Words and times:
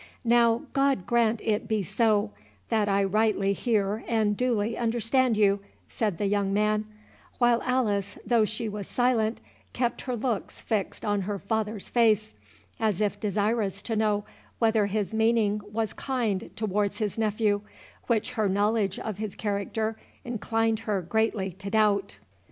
"Now 0.25 0.63
God 0.73 1.05
grant 1.05 1.41
it 1.43 1.67
be 1.67 1.83
so, 1.83 2.31
that 2.69 2.89
I 2.89 3.03
rightly 3.03 3.53
hear 3.53 4.03
and 4.07 4.35
duly 4.35 4.75
understand 4.75 5.37
you," 5.37 5.59
said 5.87 6.17
the 6.17 6.25
young 6.25 6.51
man; 6.51 6.85
while 7.37 7.61
Alice, 7.61 8.17
though 8.25 8.43
she 8.43 8.67
was 8.67 8.87
silent, 8.87 9.41
kept 9.73 10.01
her 10.01 10.15
looks 10.15 10.59
fixed 10.59 11.05
on 11.05 11.21
her 11.21 11.37
father's 11.37 11.87
face, 11.87 12.33
as 12.79 12.99
if 12.99 13.19
desirous 13.19 13.83
to 13.83 13.95
know 13.95 14.25
whether 14.57 14.87
his 14.87 15.13
meaning 15.13 15.61
was 15.71 15.93
kind 15.93 16.49
towards 16.55 16.97
his 16.97 17.19
nephew, 17.19 17.61
which 18.07 18.31
her 18.31 18.49
knowledge 18.49 18.97
of 18.97 19.19
his 19.19 19.35
character 19.35 19.97
inclined 20.25 20.79
her 20.79 21.03
greatly 21.03 21.51
to 21.51 21.69
doubt. 21.69 22.17